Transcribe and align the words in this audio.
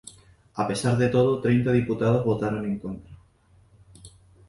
A 0.61 0.63
pesar 0.69 0.93
de 1.01 1.07
todo 1.15 1.39
treinta 1.45 1.71
diputados 1.71 2.25
votaron 2.29 2.63
en 2.71 2.77
contra. 2.83 3.15